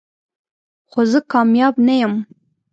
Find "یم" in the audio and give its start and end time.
2.01-2.13